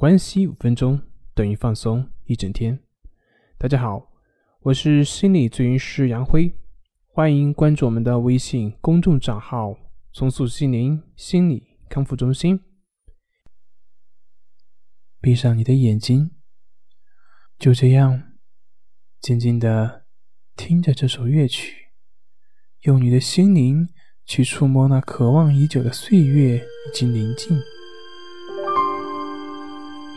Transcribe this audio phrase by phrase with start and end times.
[0.00, 0.98] 关系五分钟
[1.34, 2.80] 等于放松一整天。
[3.58, 4.10] 大家好，
[4.60, 6.54] 我是心理咨询师杨辉，
[7.04, 9.76] 欢迎关注我们的微信公众账号
[10.14, 12.58] “重塑心灵心理康复中心”。
[15.20, 16.30] 闭上你的眼睛，
[17.58, 18.22] 就这样
[19.20, 20.06] 静静的
[20.56, 21.88] 听着这首乐曲，
[22.84, 23.86] 用你的心灵
[24.24, 27.60] 去触摸那渴望已久的岁月以及宁静。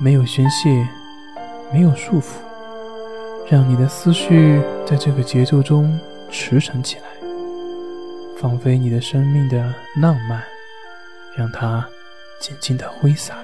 [0.04, 0.86] 没有宣泄，
[1.72, 2.34] 没有束缚，
[3.50, 5.98] 让你的思绪在这个节奏中
[6.30, 7.04] 驰骋起来，
[8.38, 10.44] 放飞你的生命的浪漫，
[11.38, 11.88] 让它
[12.42, 13.38] 静静的挥洒。